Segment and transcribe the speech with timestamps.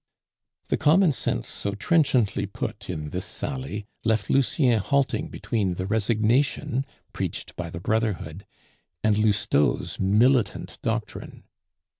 [0.69, 6.87] The common sense so trenchantly put in this sally left Lucien halting between the resignation
[7.13, 8.47] preached by the brotherhood
[9.03, 11.43] and Lousteau's militant doctrine.